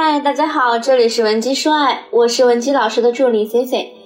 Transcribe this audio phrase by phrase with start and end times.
[0.00, 3.96] 嗨，大家好，这里是文姬说爱，我是文姬老师的助理 C C。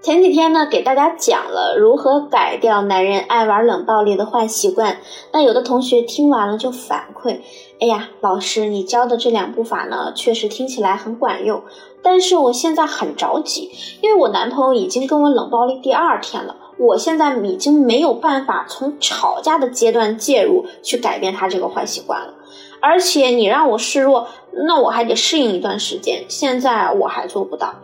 [0.00, 4.98] 前几天呢，给大家讲了如何改掉男人爱玩冷暴力的坏习惯。
[5.32, 7.40] 那有的同学听完了就反馈，
[7.80, 11.60] 哎呀，老师你教的这两步法呢，确实听起来很管用，
[12.00, 13.72] 但是我现在很着急，
[14.02, 22.34] 因为我男朋友已经跟我冷暴力第二天了，我现在已经没有办法从吵架的阶段介入去改变他这个坏习惯了。
[22.80, 24.28] 而且你让我示弱，
[24.66, 26.24] 那我还得适应一段时间。
[26.28, 27.74] 现在我还做不到，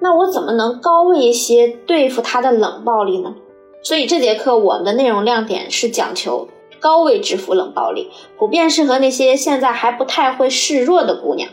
[0.00, 3.34] 那我怎么能高位一些对付他的冷暴力呢？
[3.82, 6.48] 所以这节课我们的内容亮点是讲求
[6.80, 11.48] 高位制服冷暴力，普遍适合那些现在还不太会示弱的姑娘。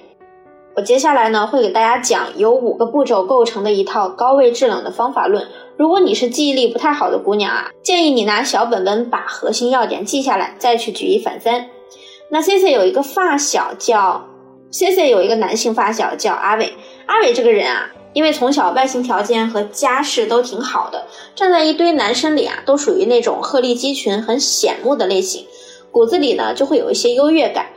[0.75, 5.47] 我接下来呢会给大家讲由五个步骤构成的一套高位制冷的方法论。
[5.77, 11.67] 如果你是记忆力不太好的姑娘啊，建议你拿小本本把核心要点记下来，再去举一反三。
[12.33, 14.25] 那 C C 有一个发小叫
[14.71, 16.73] C C，有一个男性发小叫阿伟。
[17.05, 25.45] 阿伟这个人啊，因为从小外形条件和家世都挺好的，站在一堆男生里啊，都属于那种鹤立鸡群、很显目的类型，
[25.91, 27.67] 骨子里呢就会有一些优越感。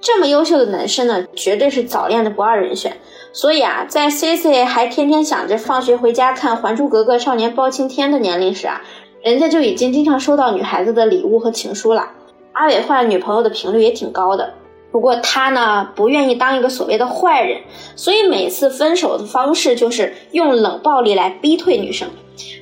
[0.00, 2.96] 这么优秀的男生呢，绝对是早恋的不二人选。
[3.32, 8.82] 所以啊，在 C C 还天天想着放学回家看《还珠格格》《少年包青天》的年龄时啊，
[9.22, 12.10] 人家就已经经常收到女孩子的礼物和情书了。
[12.52, 14.54] 阿伟换女朋友的频率也挺高的，
[14.90, 17.62] 不过他呢不愿意当一个所谓的坏人，
[17.96, 22.08] 所以每次分手的方式就是用冷暴力来逼退女生。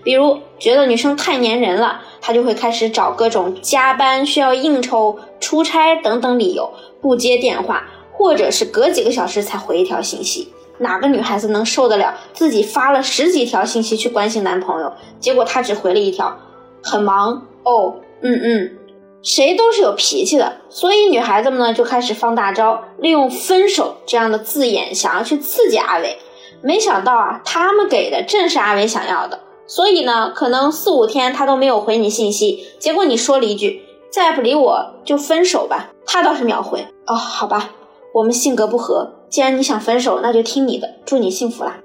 [0.02, 10.52] 比如觉得女生太粘人了，他就会开始找各种加班、需要应酬、出差等等理由不接电话，或者是隔几个小时才回一条信息。
[10.78, 16.36] 哪个女孩子能受得了自己发了十几条信息去关心男朋友，结果他只回了一条
[16.82, 18.76] “很忙哦，嗯嗯”。
[19.22, 26.18] 谁都是有脾气的，所以女孩子们呢就开始放大招，利用分手这样的字眼，想要去刺激阿伟。
[26.62, 37.70] 没想到啊，他们给的正是阿伟想要的，所以呢，可能四五天他都没有回你信息，结果你说了一句“再不理我就分手吧”，他倒是秒回哦，好吧，
[38.14, 41.78] 我们性格不合，既然你想分手，那就听你的，祝你幸福啦。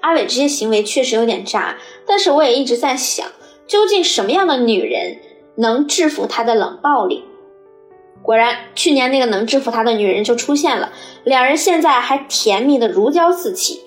[0.00, 1.76] 阿伟这些行为确实有点渣，
[2.06, 3.26] 但是我也一直在想，
[3.66, 5.18] 究竟什么样的女人？
[5.56, 7.24] 能制服他的冷暴力，
[8.22, 10.92] 果然，去年那个能制服他的女人就出现了，
[11.24, 13.80] 两人现在还甜蜜的如胶似漆。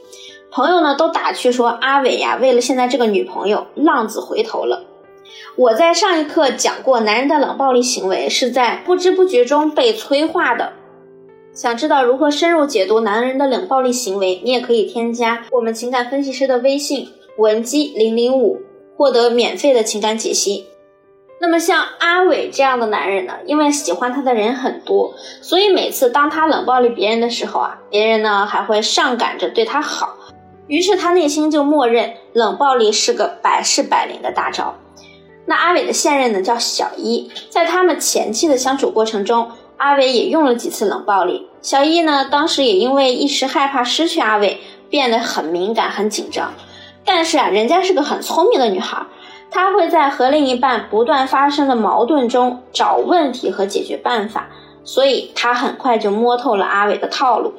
[0.50, 4.86] 朋友呢都打趣说：“阿伟呀，为了现在这个女朋友，浪子回头了。”
[5.58, 10.74] 我在上一课讲过，男人的冷暴力行为是在不知不觉中被催化的。
[11.54, 18.62] 想知道如何深入解读男人的冷暴力行为，你也可以添加我们情感分析师的微信文姬零零五，
[18.96, 20.68] 获得免费的情感解析。
[21.40, 30.16] 那么像阿伟这样的男人呢，因为喜欢他的人很多，所以每次当他冷暴力别人的时候啊，别人呢还会上赶着对他好，
[30.66, 34.74] 于是他内心就默认冷暴力是个百试百灵的大招。
[35.46, 41.48] 那阿伟的现任呢叫小一，在他们前期的相处过程中，阿伟也用了几次冷暴力。
[41.62, 44.60] 小一呢当时也因为一时害怕失去阿伟，
[44.90, 46.52] 变得很敏感很紧张，
[47.06, 49.06] 但是啊，人家是个很聪明的女孩。
[49.50, 54.50] 他会在和另一半不断发生的矛盾中找问题和解决办法，
[54.84, 57.54] 所以他很快就摸透了阿伟的套路。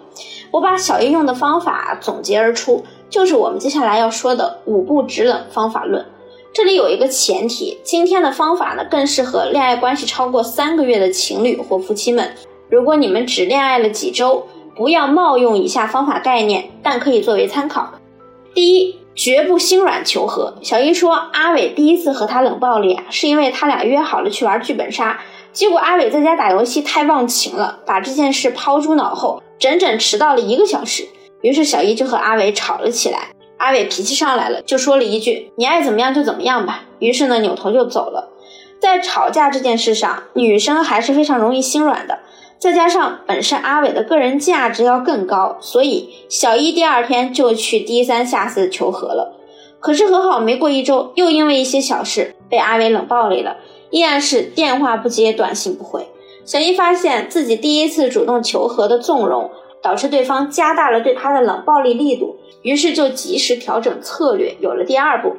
[0.50, 6.04] 我把小叶用的方法总结而出，就是我们接下来要说的五步止冷方法论。
[6.52, 12.32] 这里有一个前提，今天的方法呢更适合恋爱关系超过三个月的情侣或夫妻们。
[12.70, 17.92] 如果你们只恋爱了几周，不要冒用以下方法概念，但可以作为参考。
[18.54, 18.98] 第一。
[19.18, 20.54] 绝不心软求和。
[20.62, 25.18] 小一说，阿伟第一次和他冷暴力啊，是因为他俩约好了去玩剧本杀，
[25.52, 31.04] 结果阿伟在家打游戏太忘情了，把这件事抛诸脑后，整整迟到了一个小时。
[31.42, 33.18] 于是小一就和阿伟吵了起来。
[33.56, 38.30] 阿伟脾气上来了，就说了一句：“你爱怎么样就怎么样吧。”于是呢，扭头就走了。
[38.80, 42.20] 在吵架这件事上，女生还是非常容易心软的。
[42.58, 49.36] 再加上本身阿伟的个人价值要更高，所以小一第二天就去低三下四求和了。
[49.80, 53.58] 可是和好没过一周，又因为一些小事被阿伟冷暴力了，
[53.90, 56.08] 依然是电话不接，短信不回。
[56.44, 59.50] 小一发现自己第一次主动求和的纵容，
[59.80, 65.36] 导致对方加大了对他的冷暴力力度，于是就及时调整策略，有了第二步。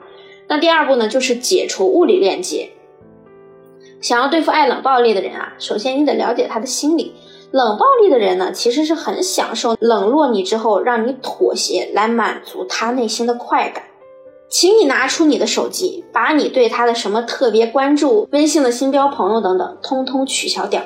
[0.48, 2.70] 那第二步呢，就是解除物理链接。
[4.02, 7.14] 想要对付爱冷暴力的人啊，首先你得了解他的心理。
[7.52, 13.84] 冷暴力的人呢，其实是很享受冷落你之后让你妥协，来满足他内心的快感。
[14.48, 20.82] 请你拿出你的手机，把你对他的什么特别关注、微信的新标朋友等等，通通取消掉。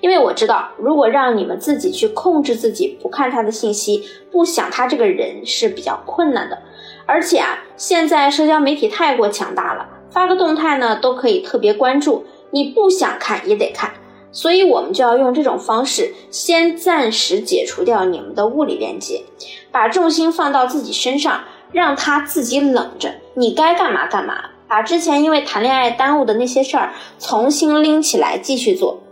[0.00, 6.58] 因为我知道，如果让你们自己去控制自己不看他的信息、不想他这个人是比较困难的。
[7.06, 13.92] 而且啊，现在社交媒体太过强大了，发个动态呢都可以特别关注，你不想看也得看。
[14.30, 19.24] 所以我们就要用这种方式，先暂时解除掉你们的物理连接，
[19.72, 21.42] 把重心放到自己身上。
[21.70, 24.36] 让他自己冷着，你该干嘛干嘛，
[24.66, 29.02] 把之前因为谈恋爱耽误的那些事儿重新拎起来继续做。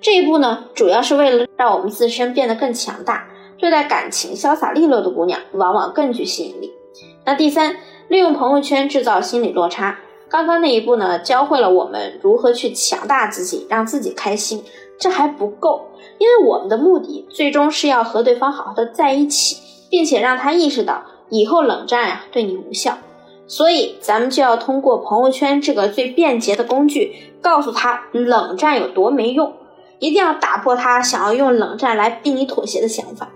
[0.00, 3.28] 这一步呢，主要是为了让我们自身变得更强大，
[3.58, 6.72] 对待感情潇洒利落的姑娘往往更具吸引力。
[7.26, 7.76] 那第三，
[8.08, 9.98] 利用朋友圈制造心理落差。
[10.28, 14.64] 刚刚那一步呢，教会了我们如何去强大自己，让自己开心。
[14.98, 15.88] 这还不够，
[16.18, 19.56] 因为我们的目的最终是要和对方好好的在一起，
[19.90, 21.02] 并且让他意识到。
[21.28, 22.98] 以后冷战呀对你无效，
[23.48, 29.52] 所以咱们就要通过朋友圈这个最便捷的工具，告诉他冷战有多没用，
[29.98, 33.28] 一定要打破他想要用冷战来逼你妥协的想法。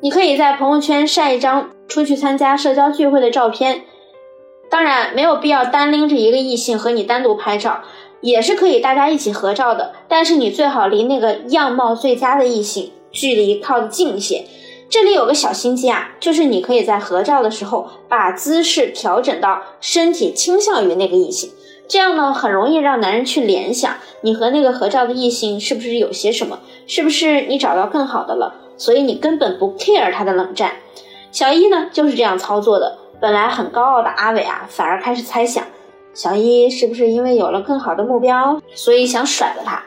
[0.00, 3.84] 你可以在朋友圈晒一张出去参加社交聚会的照片，
[4.70, 7.82] 当然没有必要单拎着一个异性和你单独拍照，
[8.20, 14.44] 也是可以大家一起合照的，但是你最好离那个样貌最佳的异性距离靠得近一些。
[14.90, 21.50] 这里有个小心机啊，就是你可以在合照的时候把姿势调整到身体倾向于那个异性，
[21.86, 30.76] 这样呢很容易让男人去联想你和那个合照的异性是不是有些什么，是不是你找到更好的了，所以你根本不 care 他的冷战。
[31.30, 35.64] 小一呢就是这样操作的，本来很高傲的阿伟啊，反而开始猜想
[36.14, 39.82] 小一是不是因为有了更好的目标，所以想甩了他。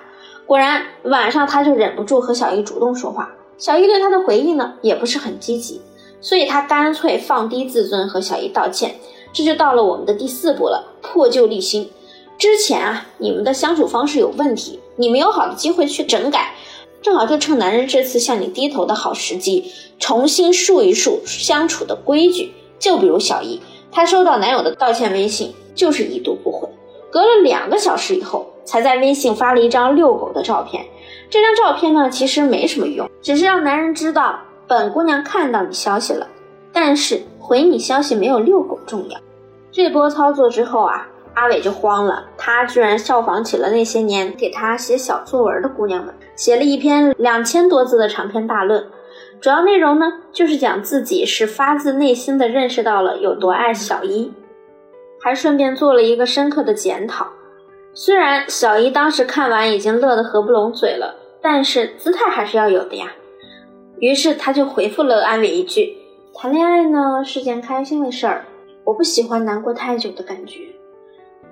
[0.45, 3.31] 果然晚上他就忍不住和小一主动说话。
[3.57, 5.81] 小一对他的回应呢，也不是很积极，
[6.19, 8.95] 所以他干脆放低自尊和小一道歉。
[9.31, 11.89] 这就到了我们的第四步了，破旧立新。
[12.37, 16.53] 之前啊，你们的相处方式有问题，你没有好的机会去整改，
[17.01, 22.51] 正好就趁男人这次向你低头的好时机，重新树一树相处的规矩。
[22.81, 23.61] 就比如小姨，
[23.91, 26.67] 她收到男友的道歉微信，就是已读不回，
[27.11, 30.83] 隔了两个小时以后，才在微信发了一张遛狗的照片。
[31.29, 36.27] 这张照片呢，其实没什么用，只是让男人知道本姑娘看到你消息了，
[36.73, 39.19] 但是回你消息没有遛狗重要。
[39.71, 48.85] 这波操作之后啊，阿伟就慌了，他居然效仿起了那些年给他写小作文的姑娘们，写了一篇两千多字的长篇大论，
[49.41, 54.31] 主要内容呢就是讲自己是发自内心的认识到了有多爱小一，
[55.19, 57.27] 还顺便做了一个深刻的检讨。
[57.93, 61.17] 虽然小一当时看完已经乐得合不拢嘴了。
[61.43, 63.13] 但是姿态还是要有的呀，
[63.97, 65.97] 于是他就回复了安伟一句
[66.37, 68.45] ：“谈恋爱呢是件开心的事儿，
[68.83, 70.67] 我不喜欢难过太久的感觉。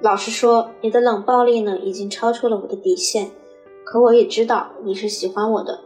[0.01, 3.31] 老实说，你的冷暴力呢已经超出了我的底线，
[3.83, 5.80] 可我也知道你是喜欢我的。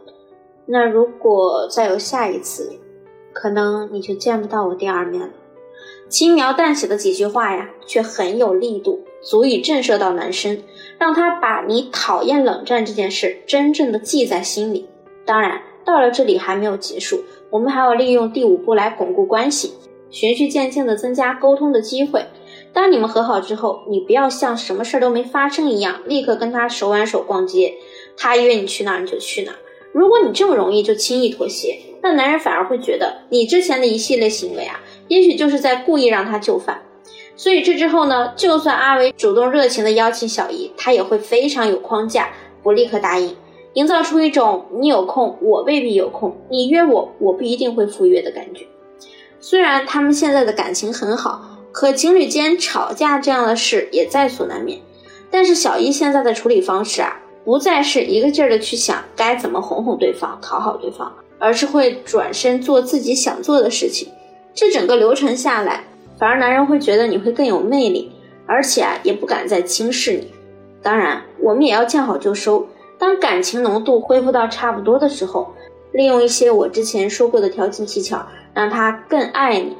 [0.66, 2.78] 那如果再有下一次，
[3.32, 5.30] 可能你就见不到我第二面了。”
[6.08, 10.62] 轻描淡写的几句话呀，却很有力度，足以震慑到男生。
[10.96, 14.88] 让他把你讨厌冷战这件事真正的记在心里。
[15.24, 19.74] 当然，到了这里还没有结束，我们还要利用第五步来巩固关系，
[20.08, 22.24] 循序渐进的增加沟通的机会。
[22.72, 27.74] 当你们和好之后，你不要像什么事都没发生一样，立刻跟他手挽手逛街，
[28.16, 29.52] 他约你去哪你就去哪。
[29.94, 36.82] 如果你这么容易就轻易妥协，那男人反而会觉得你之前的一系列行为啊，也许就是在故意让他就范。
[37.36, 43.36] 所以这之后呢，就算阿伟主动热情的邀请小姨，他也会非常有框架，不立刻答应，
[43.74, 48.66] 营造出一种你有空我未必有空，你约我我不一定会赴约的感觉。
[49.38, 54.80] 虽然他们现在的感情很好，可情侣间吵架这样的事也在所难免。
[55.30, 64.08] 但是小姨现在的处理方式啊，不再是一个劲儿的去想该怎么哄哄对方、讨好对方，而是会转身做自己想做的事情。
[64.54, 65.84] 这整个流程下来。
[66.16, 68.12] 反而男人会觉得你会更有魅力，
[68.46, 70.32] 而且啊也不敢再轻视你。
[70.80, 72.68] 当然，我们也要见好就收。
[72.96, 75.52] 当感情浓度恢复到差不多的时候，
[75.90, 78.24] 利用一些我之前说过的调情技巧，
[78.54, 79.76] 让他更爱你。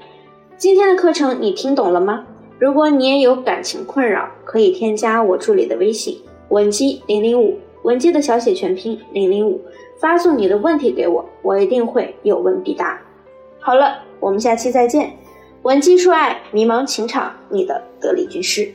[0.57, 2.25] 今天的课程你听懂了吗？
[2.59, 6.21] 如果你也有感情困扰，可以添加我助理的微信
[6.55, 9.61] 文姬零零五，文姬的小写全拼零零五，
[9.99, 13.03] 发送你的问题给我，我一定会有问必答。
[13.59, 15.11] 好了，我们下期再见。
[15.63, 18.73] 文姬说爱，迷茫情场，你的得力军师。